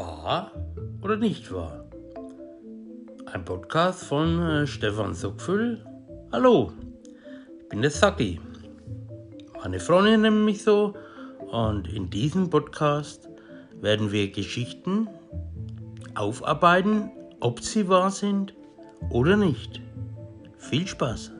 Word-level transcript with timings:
Wahr 0.00 0.52
oder 1.02 1.18
nicht 1.18 1.52
wahr? 1.52 1.84
Ein 3.26 3.44
Podcast 3.44 4.04
von 4.04 4.40
äh, 4.40 4.66
Stefan 4.66 5.12
Sockfüll. 5.12 5.84
Hallo, 6.32 6.72
ich 7.60 7.68
bin 7.68 7.82
der 7.82 7.90
Saki. 7.90 8.40
Meine 9.62 9.78
Freundin 9.78 10.22
nennt 10.22 10.46
mich 10.46 10.62
so 10.62 10.94
und 11.50 11.86
in 11.86 12.08
diesem 12.08 12.48
Podcast 12.48 13.28
werden 13.82 14.10
wir 14.10 14.32
Geschichten 14.32 15.06
aufarbeiten, 16.14 17.10
ob 17.40 17.60
sie 17.60 17.86
wahr 17.86 18.10
sind 18.10 18.54
oder 19.10 19.36
nicht. 19.36 19.82
Viel 20.56 20.86
Spaß! 20.86 21.30